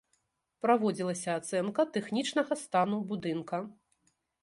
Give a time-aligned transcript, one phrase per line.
[0.65, 3.65] Праводзілася ацэнка тэхнічнага стану будынка.